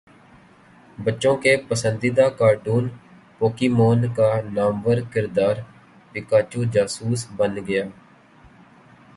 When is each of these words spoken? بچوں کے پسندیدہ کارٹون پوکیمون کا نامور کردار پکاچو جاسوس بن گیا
بچوں 0.97 1.35
کے 1.43 1.55
پسندیدہ 1.67 2.27
کارٹون 2.39 2.87
پوکیمون 3.39 3.99
کا 4.15 4.29
نامور 4.55 4.97
کردار 5.13 5.55
پکاچو 6.11 6.63
جاسوس 6.73 7.21
بن 7.37 7.53
گیا 7.67 7.83